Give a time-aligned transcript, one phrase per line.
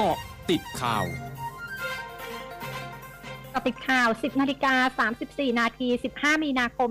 [0.00, 0.16] กาะ
[0.50, 1.04] ติดข่าว
[3.54, 6.90] กติดข่าว 10นาฬิกา34 นาที 15 มีนาคม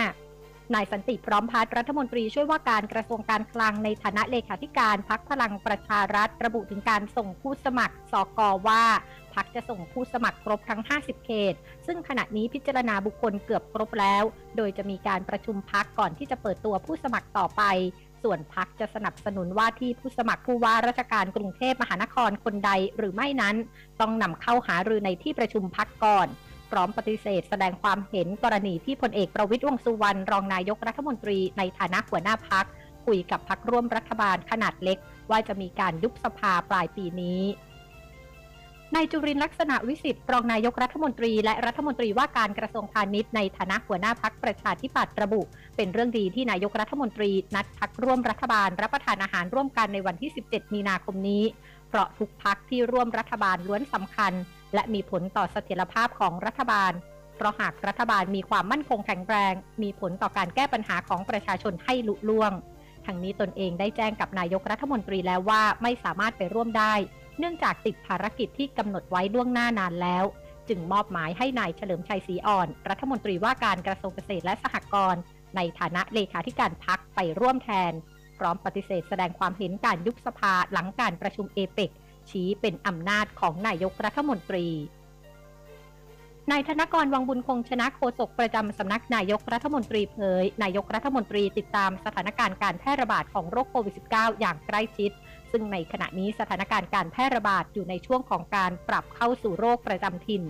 [0.00, 8.84] 2565 นายสันติพร้อมพัฒน์รัฐมนตรีช่วยว่าการกระทรวงการคลังในฐานะเลขาธิการพักพลังประชารัฐ ระบุถึงการส่งผู้สมัครสกอว่า
[9.34, 11.54] พักจะส่งผู้สมัครครบทั้ง 50 เขต
[11.86, 14.22] ซึ่งขณะนี้พิจารณาบุคคลเกือบครบแล้ว
[14.56, 17.62] โดยจะมีการประชุมพักก่อนที่จะเปิดตัวผู้สมัครต่อไป
[18.22, 23.56] ส่วนพักจะสนับสนุนว่าที่ผู้สมัครผู้ว่าราชการกรุงเทพมหานครคนใดหรือไม่นั้น
[24.00, 26.28] ต้องนำเข้าหารือในที่ประชุมพักก่อน
[26.70, 32.66] พร้อมปฏิเสธแสดงความเห็นกรณีที่พลเอกประวิตยวงสุวรรณรองนายกรัฐมนตรีในฐานะหัวหน้าพัก
[33.06, 34.98] คุยกับพักร่วมรัฐบาลขนาดเล็ก
[35.30, 37.40] ว่าจะมีการยุบสภาปลายปีนี้
[38.96, 45.42] นายจุรินลักษณะวิสิทธิ์รองนายกรัฐมนตรี และรัฐมนตรีว่าการกระทรวงพาณิชย์ในฐานะหัวหน้าพักประชาธิปัตย์ระบุ
[45.76, 51.44] เป็นเรื่องดีที่นายกรัฐมนตรี นัดพักร่วมรัฐบาล รับประทานอาหารร่วมกันในวันที่ 17 มีนาคมนี้
[51.88, 54.32] เพราะทุกพักที่ร่วมรัฐบาลล้วนสำคัญ
[54.74, 56.92] และมีผลต่อเสถียรภาพของรัฐบาล
[57.36, 62.52] เพราะหากรัฐบาลมีความมั่นคงแข็งแรง มีผลต่อการแก้ปัญหาของประชาชนให้ลุล่วง
[63.06, 66.94] ทั้งนี้ตนเองได้แจ้งกับนายกรัฐมนตรีแล้วว่าไม่สามารถไปร่วมได้
[67.38, 70.24] เนื่องจากติดภารกิจที่กำหนดไว้ล่วงหน้านานแล้ว
[70.68, 75.22] จึงมอบหมายให้นายเฉลิมชัยศรีอ่อน รัฐมนตรีว่าการกระทรวงเกษตรและสหกรณ์
[75.56, 77.92] ในฐานะเลขาธิการพักไปร่วมแทน
[78.38, 81.90] พร้อมปฏิเสธแสดงความเห็นการยุบสภาหลังการประชุมเอเปก
[82.30, 84.66] ชี้เป็นอำนาจของนายกรัฐมนตรี
[86.50, 95.10] นายธนกรวังบุญคงชนะโฆษกประจำสำนักนายกรัฐมนตรีเผย นายกรัฐมนตรีติดตามสถานการณ์การแพร่ระบาดของโรคโควิด -19 อย่างใกล้ชิด
[95.56, 100.42] ซึ่งในขณะนี้สถานการณ์การแพร่ระบาดอยู่ในช่วงของการปรับเข้าสู่โรคประจำถิ่น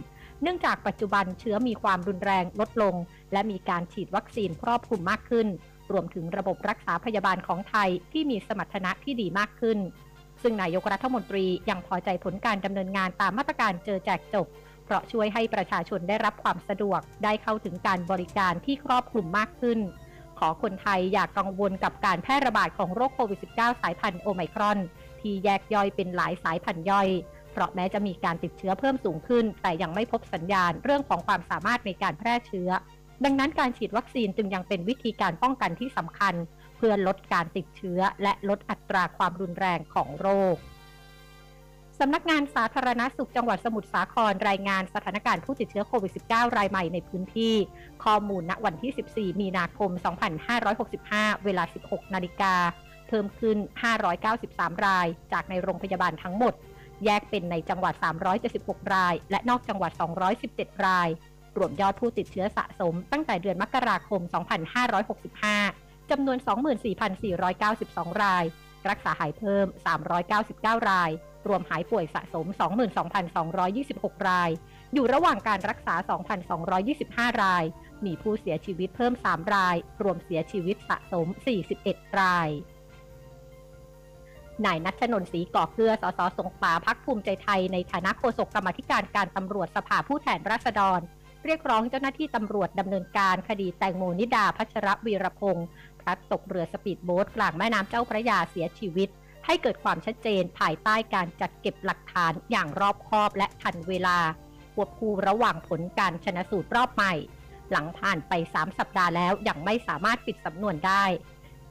[0.43, 2.95] เนื่องจากปัจจุบันเชื้อมีความรุนแรงลดลง
[3.33, 5.47] และมีการฉีดวัคซีนครอบคลุมมากขึ้น
[5.93, 9.79] รวมถึงระบบรักษาพยาบาลของไทยที่มีสมรรถนะที่ดีมากขึ้น
[10.43, 14.47] ซึ่งนายกรัฐมนตรียังพอใจผลการดำเนินงานตามมาตรการเจอแจกจบ
[14.85, 19.79] เพราะช่วยให้ประชาชนได้รับความสะดวก ได้เข้าถึงการบริการที่ครอบคลุมมากขึ้น
[20.39, 24.79] ขอคนไทยอย่ากกังวลกับการแพร่ระบาดของโรคโควิด -19 สายพันธุ์โอไมครอน
[25.21, 27.09] ที่แยกย่อยเป็นหลายสายพันธุ์ย่อย
[27.53, 32.71] เพราะแม้จะมีการติดเชื้อเพิ่มสูงขึ้น แต่ยังไม่พบสัญญาณเรื่องของความสามารถในการแพร่เชื้อ
[33.25, 36.35] ดังนั้นการฉีดวัคซีนจึงยังเป็นวิธีการป้องกันที่สำคัญ
[36.77, 40.57] เพื่อลดการติดเชื้อและลดอัตราความรุนแรงของโรค
[42.01, 47.55] สำนักงานสาธารณสุขจังหวัดสมุทรสาครรายงานสถานการณ์ผู้ติดเชื้อโควิด -19 รายใหม่ในพื้นที่
[48.05, 49.91] ข้อมูลณวันที่ 14 มีนาคม
[50.69, 52.55] 2565 เวลา 16 นาฬิกา
[53.09, 53.57] เพิ่มขึ้น
[54.21, 56.55] 593 ราย จากในโรงพยาบาลทั้งหมด
[57.05, 57.95] แยกเป็นในจังหวัด
[58.45, 59.93] 376 ราย และนอกจังหวัด
[60.39, 61.09] 217 ราย
[61.59, 64.21] รวมยอดผู้ติดเชื้อสะสมตั้งแต่เดือนมกราคม
[65.17, 66.39] 2565 จำนวน
[67.51, 68.45] 24,492 ราย
[68.89, 69.67] รักษาหายเพิ่ม
[70.27, 71.11] 399 ราย
[71.47, 72.47] รวมหายป่วยสะสม
[73.57, 74.51] 22,226 ราย
[74.95, 75.95] อยู่ระหว่างการรักษา
[76.69, 77.65] 2,225 ราย
[78.05, 81.27] มีผู้เสียชีวิตเพิ่ม 3 ราย รวมเสียชีวิตสะสม
[81.73, 82.51] 41 ราย
[84.65, 91.01] นายนัชนนท์ศรีก่อเกลือ สส สงขลาพักภูมิใจไทย ในฐานะโฆษกกรรมธิการการตำรวจสภาผู้แทนราษฎร
[91.45, 95.67] เรียกร้องเจ้าหน้าที่ตำรวจดำเนินการคดีแตงโมนิดาพัชรวีรพงศ์
[96.01, 99.09] พลัดตกเรือสปีดโบ๊ทกลางแม่น้ำเจ้าพระยาเสียชีวิต
[99.47, 104.19] ให้เกิดความชัดเจนภายใต้การจัดเก็บหลักฐานอย่างรอบคอบและทันเวลา
[104.75, 107.15] ควบคู่ระหว่างผลการชนะสูตรรอบใหม่
[107.71, 111.05] หลังผ่านไป 3 สัปดาห์แล้วยังไม่สามารถปิดสำนวนได้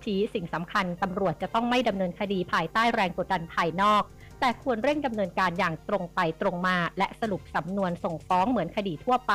[0.04, 4.04] ชี้สิ่งสำคัญตำรวจจะต้องไม่ดำเนินคดีภายใต้แรงกดดันภายนอก
[4.40, 9.34] แต่ควรเร่งดำเนินการอย่างตรงไปตรงมา และสรุปสำนวนส่งฟ้องเหมือนคดีทั่วไป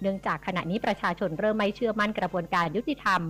[0.00, 3.20] เนื่องจากขณะนี้ประชาชนเริ่มไม่เชื่อมั่นกระบวนการยุติธรรม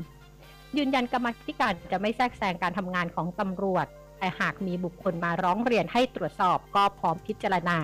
[0.76, 3.86] ยืนยันกรรมธิการจะไม่แทรกแซงการทำงานของตำรวจ
[4.24, 7.76] แต่หากมีบุคคลมาร้องเรียนให้ตรวจสอบก็พร้อมพิจารณา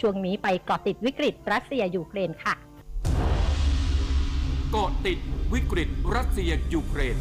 [0.00, 2.54] ช่วงนี้ไปเกาะติดวิกฤตรัสเซียยูเครนค่ะ
[4.70, 5.18] เกาะติด
[5.52, 7.16] วิกฤตรัสเซียยูเครน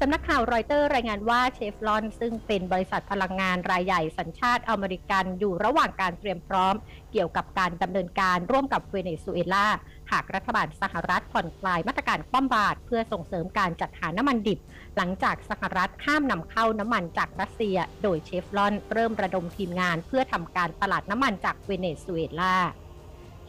[0.00, 6.74] สำนักข่าวรอยเตอร์รายงานว่าเชฟลอน ซึ่งเป็นบริษัทพลังงานรายใหญ่สัญชาติอเมริกันอยู่ระหว่างการเตรียมพร้อม
[7.12, 9.66] เกี่ยวกับการดำเนินการร่วมกับเวเนซุเอลา
[10.10, 14.58] หากรัฐบาลสหรัฐผ่อนคลายมาตรการคว่ำบาตรเพื่อส่งเสริมการจัดหาน้ำมันดิบ
[14.96, 22.56] หลังจากสหรัฐห้ามนำเข้าน้ำมันจากรัสเซีย โดยเชฟลอนเริ่มระดมทีมงาน เพื่อทำการตลาดน้ำมันจากเวเนซุเอลา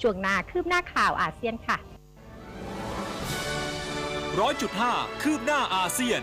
[0.02, 1.78] ช่วงหน้าคืบหน้าข่าวอาเซียนค่ะ
[4.40, 6.22] ร้อยจุดห้าคืบหน้าอาเซียน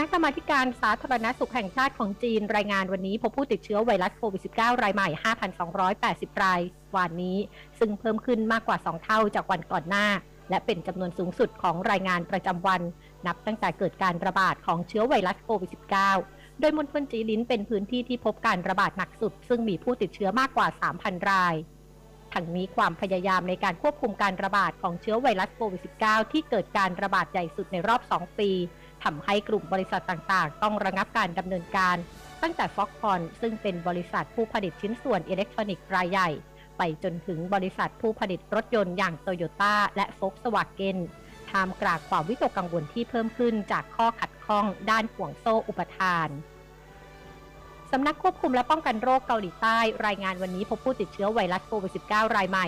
[0.00, 5.08] ณะกรรมาการสาธารณสุขแห่งชาติของจีนรายงานวันนี้พบผู้ติดเชื้อไวรัสโควิด -19 รายใหม่
[5.74, 6.60] 5,280 ราย
[6.96, 7.38] วันนี้
[7.78, 10.06] ซึ่งเพิ่มขึ้นมากกว่า 2 เท่าจากวันก่อนหน้า
[10.50, 12.82] และเป็นจำนวนสูงสุดของรายงานประจำวัน
[13.26, 15.70] นับตั้งแต่เกิดการระบาดของเชื้อไวรัสโควิด
[16.14, 20.66] -19 โดยมณฑลจีลินเป็นพื้นที่ที่พบการระบาดหนักสุด ซึ่งมีผู้ติดเชื้อมากกว่า
[20.98, 21.54] 3,000 ราย
[22.34, 28.50] ทั้งนี้ความพยายามในการควบคุมการระบาดของเชื้อไวรัสโควิด -19 ที่เกิดการระบาดใหญ่สุดในรอบ 2 ปี
[29.04, 31.96] ทำให้กลุ่มบริษัทต่างๆ ต้องระงับการดำเนินการ
[32.42, 36.30] ตั้งแต่ฟ็อกคอนซึ่งเป็นบริษัทผู้ผลิตชิ้นส่วนอิเล็กทรอนิกส์รายใหญ่
[36.78, 40.98] ไปจนถึงบริษัทผู้ผลิตรถยนต์อย่างโตโยต้าและโฟกสวาเกน
[41.50, 46.28] ท่ามกลางความวิตกกังวลที่เพิ่มขึ้นจากข้อขัดข้องด้านห่วงโซ่อุปทาน
[47.92, 52.66] สำนักควบคุมและป้องกันโรคเกาหลีใต้ รายงานวันนี้พบผู้ติดเชื้อไวรัสโควิด -19 รายใหม่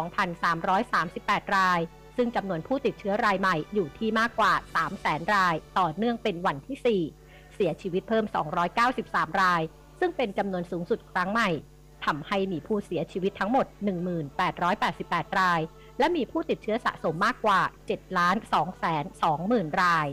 [0.00, 1.80] 362,338 ราย
[2.16, 4.52] ซึ่งจำนวนผู้ติดเชื้อรายใหม่อยู่ที่มากกว่า
[4.92, 8.24] 300,000 ราย ต่อเนื่องเป็นวันที่ 4 เสียชีวิตเพิ่ม
[8.82, 9.62] 293 ราย
[10.00, 11.50] ซึ่งเป็นจำนวนสูงสุดครั้งใหม่
[12.04, 13.66] ทำให้มีผู้เสียชีวิตทั้งหมด
[14.72, 15.60] 1,888 ราย
[15.98, 19.04] และมีผู้ติดเชื้อสะสมมากกว่า 7 ล้าน2แสน
[19.42, 20.08] 20,000ราย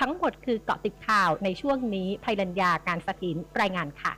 [0.00, 4.12] ทั้งหมดคือเกาะติดข่าวในช่วงนี้ภัยรัญญาการสถินรายงานค่ะ